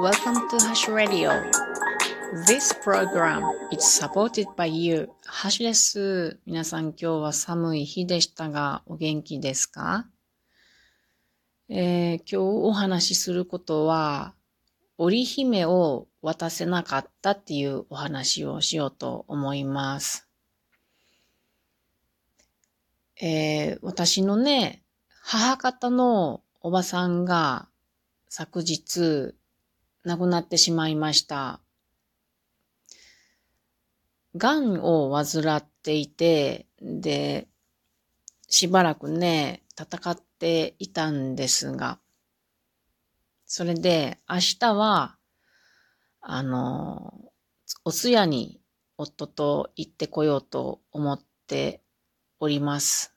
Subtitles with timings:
[0.00, 1.30] Welcome to Hash Radio.
[2.46, 5.10] This program is supported by you.
[5.26, 6.38] ハシです。
[6.46, 10.06] 皆さん今日は寒い日でしたが、お元気ですか、
[11.68, 14.32] えー、今日お話しすることは、
[14.96, 20.26] 織姫を渡せなかったっていうお話をしようと思います。
[23.20, 24.82] えー、私のね、
[25.22, 27.68] 母方のおばさんが
[28.30, 29.34] 昨日
[30.04, 31.60] 亡くなってしまいました。
[34.36, 37.48] 癌を患っていて、で、
[38.48, 41.98] しばらくね、戦っていたんですが、
[43.46, 45.16] それで明日は、
[46.20, 47.14] あの、
[47.84, 48.60] お通夜に
[48.96, 51.82] 夫と行ってこようと思って
[52.38, 53.14] おります。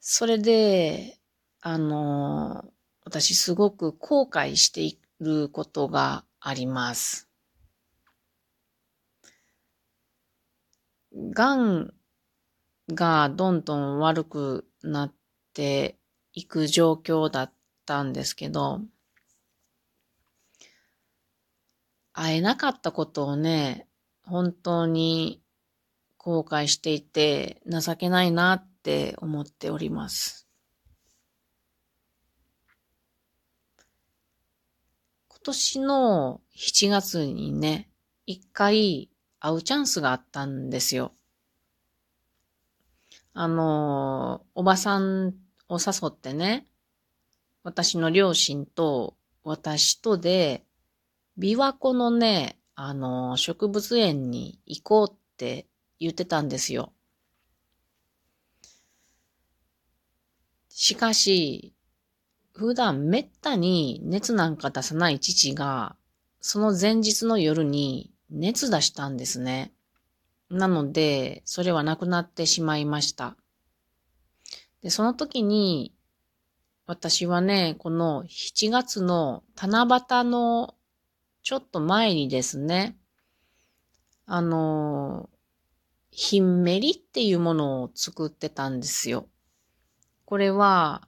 [0.00, 1.18] それで、
[1.60, 2.64] あの、
[3.08, 7.26] 私すごく後悔していることがあります。
[11.14, 11.94] 癌
[12.92, 15.14] がどんどん悪くなっ
[15.54, 15.96] て
[16.34, 17.52] いく状況だっ
[17.86, 18.82] たんですけど、
[22.12, 23.88] 会えなかったことをね、
[24.22, 25.40] 本当に
[26.18, 30.47] 後悔していて情けないなって思っております。
[35.48, 37.88] 年の7月にね、
[38.26, 39.08] 一回
[39.40, 41.12] 会うチャンスがあったんですよ。
[43.32, 45.34] あの、おばさん
[45.68, 46.66] を誘ってね、
[47.62, 50.64] 私の両親と私とで、
[51.38, 55.66] 琵琶湖のね、あの、植物園に行こうって
[55.98, 56.92] 言ってたんですよ。
[60.68, 61.72] しかし、
[62.58, 65.94] 普段めったに熱なんか出さない父が、
[66.40, 69.72] その前日の夜に熱出したんですね。
[70.50, 73.36] なので、それはなくなってしまいました。
[74.82, 75.94] で、その時に、
[76.86, 80.74] 私はね、この7月の七夕の
[81.44, 82.98] ちょっと前にですね、
[84.26, 85.30] あの、
[86.10, 89.28] ひんめりっていうものを作ってたんですよ。
[90.24, 91.06] これは、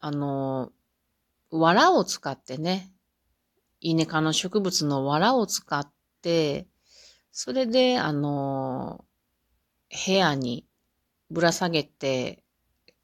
[0.00, 0.72] あの、
[1.50, 2.92] 藁を使ってね、
[3.80, 5.90] イネ科の植物の藁を使っ
[6.22, 6.66] て、
[7.32, 9.04] それで、あの、
[10.06, 10.66] 部屋に
[11.30, 12.42] ぶら下げて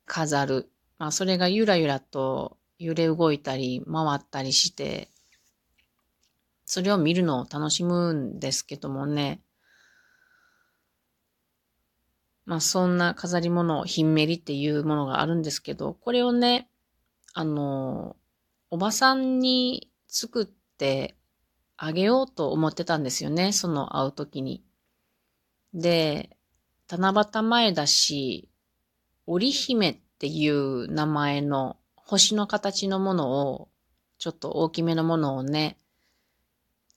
[0.07, 0.71] 飾る。
[0.99, 5.09] まあ、それがゆらゆらと揺れ動いたり回ったりして、
[6.65, 9.41] それを見るのを楽しむんですけどもね、
[12.47, 16.69] まあそんな飾り物、ひんめりっていうものがあるんですけど、これをね、
[17.33, 18.17] あの、
[18.75, 21.15] おばさんに作って
[21.77, 24.65] あげようと思ってたんですよね、その会う時に。
[25.75, 26.37] で、
[26.91, 28.49] 七夕前だし、
[29.27, 33.69] 織姫っていう名前の星の形のものを、
[34.19, 35.79] ちょっと大きめのものをね、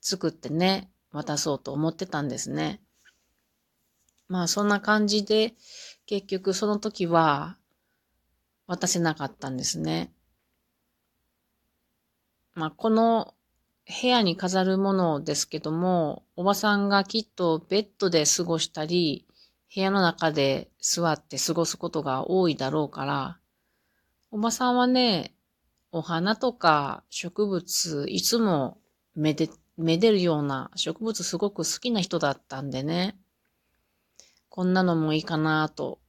[0.00, 2.82] 作ってね、渡そうと思ってたんですね。
[4.26, 5.54] まあそんな感じで、
[6.06, 7.56] 結局その時は
[8.66, 10.12] 渡せなかったんですね。
[12.58, 13.34] まあこの
[13.86, 19.24] 部屋に飾るものですけども、おばさんがきっとベッドで過ごしたり、
[19.72, 23.38] 部屋の中で座って過ごすことが多いだろうから、
[24.32, 25.36] おばさんはね、
[25.92, 28.78] お花とか植物、いつも
[29.14, 33.16] めで、めでるような植物すごく好きな人だったんでね。
[34.48, 36.00] こんなのもいいかなと、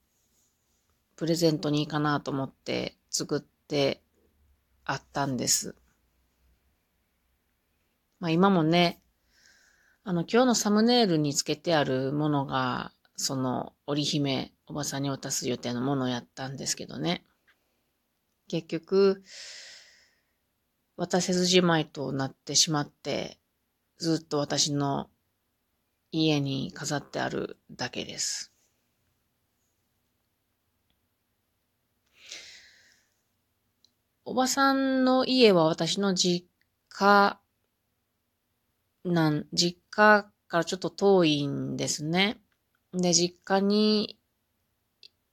[1.15, 4.01] プレゼントにいいかなと思って作って
[4.83, 5.75] あったんです。
[8.19, 9.02] まあ今もね、
[10.03, 17.25] あの今日のサムネイルにつけてあるものが、その織姫、おばさんに渡す予定のものをやったんですけどね。
[18.47, 19.24] 結局、
[20.98, 23.39] 渡せずじまいとなってしまって、
[23.98, 25.10] ずっと私の
[26.12, 28.51] 家に飾ってあるだけです。
[34.25, 36.48] おばさんの家は私の実
[36.89, 37.39] 家
[39.06, 42.38] なん、実家からちょっと遠いんですね。
[42.94, 44.18] で、実家に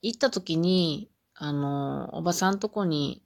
[0.03, 3.23] 行った時に、あの、おばさんとこに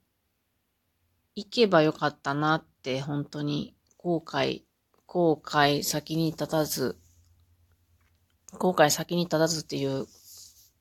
[1.35, 4.63] 行けばよかったなって本当に後悔、
[5.05, 6.97] 後悔先に立たず
[8.57, 10.07] 後悔先に立たずっていう、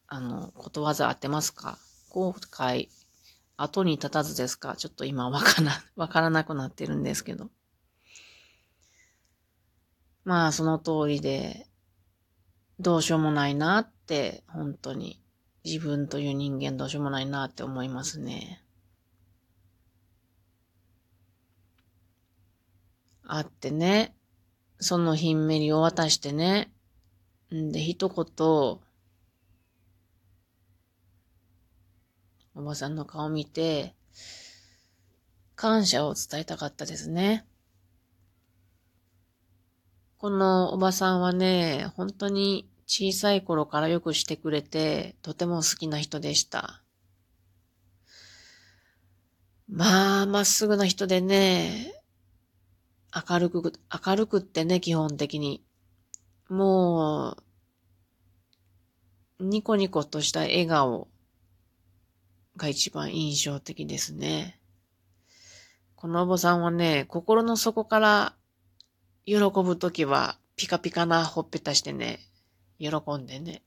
[0.08, 1.78] あの、ことわざ合ってますか？
[2.08, 2.88] 後悔
[3.56, 4.74] 後に立たずですか？
[4.76, 7.48] ちょっと今わから、わからなくなってるんですけど。
[10.24, 11.66] まあ、その通りで、
[12.78, 15.20] どうしようもないなって、本当に。
[15.64, 18.62] 自分という人間どうしようもないなって思いますね。
[23.24, 24.14] あってね、
[24.78, 26.72] そのひんめりを渡してね、
[27.54, 28.46] んで、一言、
[32.54, 33.94] おばさんの顔見て、
[35.54, 37.46] 感謝を伝えたかったですね。
[40.20, 46.82] このおばさんはね、本当に小さい頃からよくしてくれて、とても好きな人でした。
[49.66, 51.94] まあ、まっすぐな人でね、
[53.30, 53.72] 明るく、
[54.06, 55.64] 明るくってね、基本的に。
[56.50, 57.38] も
[59.38, 61.08] う、ニコニコとした笑顔
[62.58, 64.60] が一番印象的ですね。
[65.96, 68.36] このお坊さんはね、心の底から
[69.26, 72.20] 喜ぶときはピカピカなほっぺたしてね、
[72.78, 72.88] 喜
[73.18, 73.62] んでね。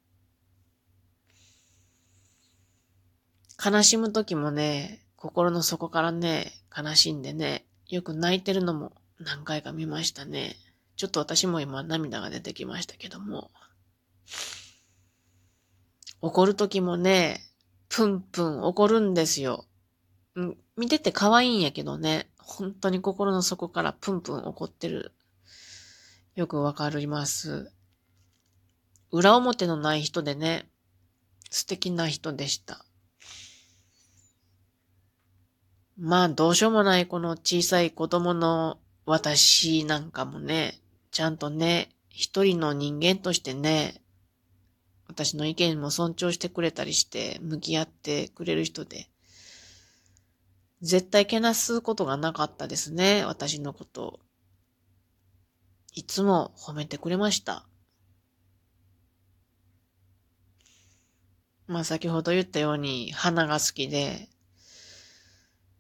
[3.64, 10.56] 悲しむときもね、心の底からね、悲しんでね、よく泣いてるのも何回か見ましたね。
[10.96, 13.52] ちょっと私も今涙が出てきましたけども。
[16.22, 17.42] 怒るときもね、
[17.90, 19.66] プンプン怒るんですよ。
[20.78, 25.12] 見てて可愛いんやけどね、本当に心の底からプンプン怒ってる。
[26.36, 27.72] よくわかります。
[29.12, 30.68] 裏表のない人でね、
[31.52, 32.86] 素敵な人でした。
[35.96, 40.80] まあ、どうしようもないこの小さい子供の私なんかもね、
[41.12, 44.02] ちゃんとね、一人の人間としてね、
[45.08, 49.08] 私の意見も尊重してくれたりして、向き合ってくれる人で、
[50.82, 54.20] 絶対けなすことがなかったですね、私のこと。
[55.94, 57.68] いつも褒めてくれました。
[61.68, 64.28] まあ先ほど言ったように花が好きで、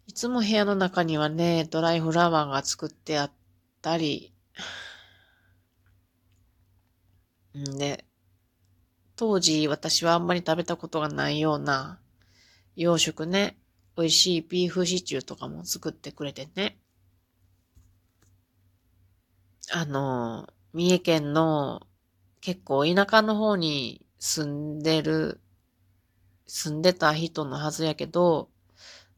[0.06, 3.32] いつも部屋の中にはね、ドライフラワーが作ってあっ
[3.82, 4.34] たり、
[7.58, 8.06] んで、
[9.16, 12.00] 当時私はあんまり食べたことがないような
[12.76, 13.58] 洋食ね、
[13.98, 16.78] 美味しいビーフシチューとかも作ってくれてね。
[19.72, 21.86] あの、三重県の
[22.42, 25.42] 結構田舎の方に住んでる、
[26.48, 28.50] 住んでた人のはずやけど、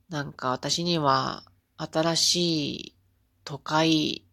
[0.10, 1.44] なんか私には
[1.78, 2.96] 新しい
[3.46, 4.26] 都会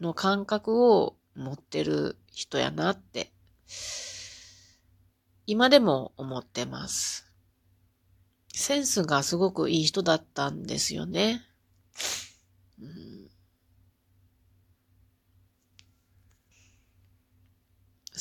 [0.00, 3.32] の感覚を持ってる人やなって、
[5.46, 7.30] 今でも思ってます。
[8.54, 11.42] センスがすごくいい人だったんですよね。
[12.80, 13.29] うん、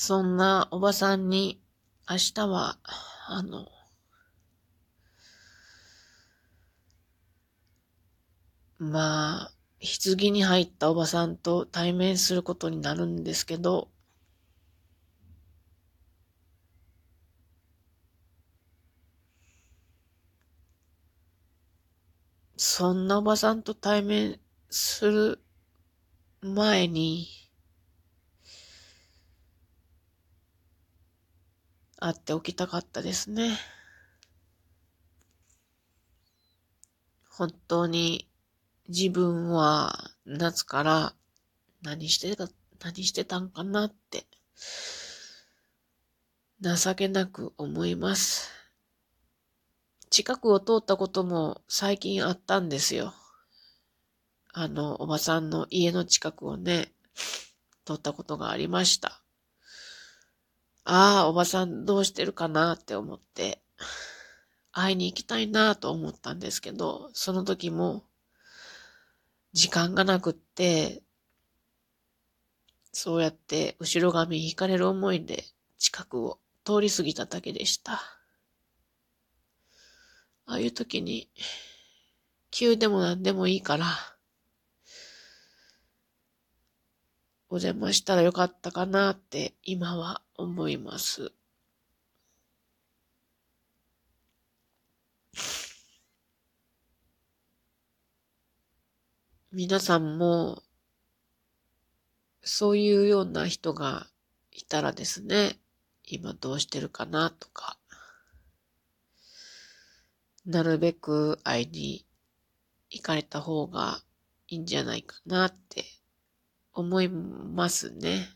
[0.02, 1.62] そんなおばさんに
[2.10, 2.80] 明日は、
[3.28, 3.68] あの、
[8.80, 13.92] まあ、棺に入ったおばさんと対面することになるんですけど、
[22.58, 25.44] そんなおばさんと対面する
[26.42, 27.49] 前に、
[32.00, 33.58] 会っておきたかったですね。
[37.30, 38.30] 本当に
[38.88, 41.14] 自分は夏から
[41.82, 42.50] 何してた、
[42.84, 44.26] 何してたんかなって、
[46.62, 48.50] 情けなく思います。
[50.10, 53.14] 近くを通ったことも最近あったんですよ。
[54.52, 56.92] あの、おばさんの家の近くをね、
[57.86, 59.22] 通ったことがありました。
[60.84, 63.62] ああ、おばさんどうしてるかなって思って、
[64.72, 68.04] 会いに行きたいなと思ったんですけど、その時も
[69.54, 71.02] 時間がなくって、
[72.92, 75.44] そうやって後ろ髪引かれる思いで
[75.78, 78.02] 近くを通り過ぎただけでした。
[80.46, 81.30] ああいう時に、
[82.52, 83.86] 急でも何でもいいから、
[87.52, 91.32] お邪魔したらよかったかなって今は思います。
[99.52, 100.62] 皆さんも、
[102.44, 104.06] そういうような人が
[104.52, 105.58] いたらですね、
[106.06, 107.80] 今どうしてるかなとか、
[110.46, 112.06] なるべく会いに
[112.92, 114.04] 行かれた方が
[114.48, 115.99] いいんじゃないかなって
[116.74, 118.30] 思いますね。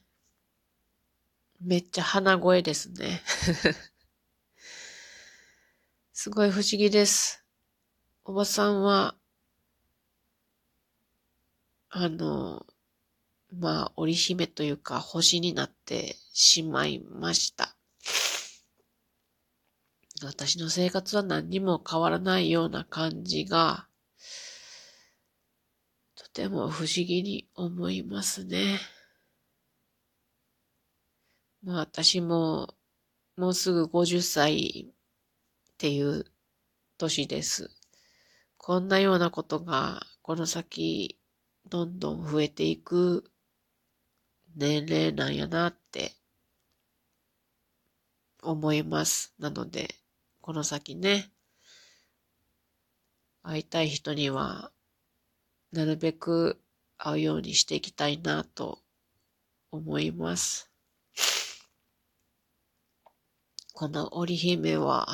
[1.62, 3.22] めっちゃ鼻声ですね。
[6.12, 7.44] すごい不思議です。
[8.26, 9.16] おばさんは、
[11.90, 12.66] あの、
[13.52, 17.76] まあ、織姫というか星になってしまいました。
[20.24, 23.88] 私の生活は何にも変わらないような感じが、
[26.34, 28.80] ても不思議に思いますね。
[31.64, 32.76] まあ私も、
[33.38, 34.94] もうすぐ50歳っ
[35.78, 36.26] ていう
[36.98, 37.70] 年です。
[38.58, 41.20] こんなようなことがこの先
[41.70, 43.30] どんどん増えていく
[44.56, 46.14] 年齢なんやなって
[48.42, 49.34] 思います。
[49.40, 49.96] なので、
[50.42, 51.32] この先ね、
[53.42, 54.72] 会いたい人には、
[55.74, 56.62] なるべく
[57.00, 58.78] 会うようにしていきたいなと
[59.72, 60.70] 思います。
[63.74, 65.08] この織姫は、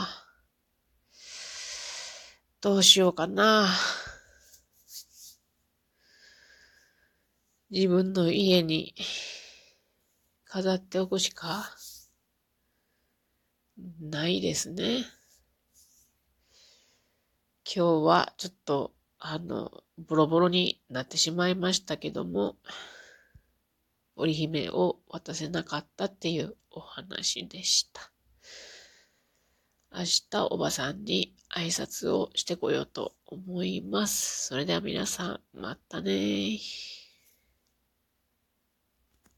[2.60, 3.70] どうしようかな。
[7.70, 8.94] 自分の家に
[10.44, 11.74] 飾っておくしか
[14.02, 15.06] ないですね。
[17.64, 22.56] 今日はちょっと、あの、ボロボロになってしまいましたけども、
[24.16, 28.12] 織姫を渡せなかったっていうお話でした。
[29.92, 34.48] 明日おばさんに挨拶をしてこようと思います。
[34.48, 36.60] それでは皆さん、またね